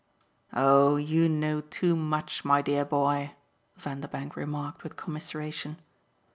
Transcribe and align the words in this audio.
"Oh 0.55 0.95
you 0.95 1.29
know 1.29 1.61
too 1.61 1.95
much, 1.95 2.43
my 2.43 2.63
dear 2.63 2.83
boy!" 2.83 3.35
Vanderbank 3.77 4.35
remarked 4.35 4.81
with 4.83 4.95
commiseration. 4.97 5.77